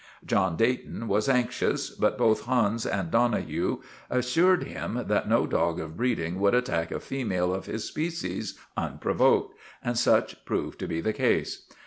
John 0.25 0.57
Dayton 0.57 1.07
was 1.07 1.29
anxious, 1.29 1.91
but 1.91 2.17
both 2.17 2.45
Hans 2.45 2.87
and 2.87 3.11
Donohue 3.11 3.81
assured 4.09 4.63
him 4.63 5.03
that 5.05 5.29
no 5.29 5.45
dog 5.45 5.79
of 5.79 5.95
breeding 5.95 6.39
would 6.39 6.55
attack 6.55 6.89
a 6.89 6.99
female 6.99 7.53
of 7.53 7.67
his 7.67 7.83
species 7.83 8.57
unprovoked, 8.75 9.55
and 9.83 9.95
such 9.95 10.43
proved 10.43 10.79
to 10.79 10.87
be 10.87 11.01
the 11.01 11.13
case. 11.13 11.69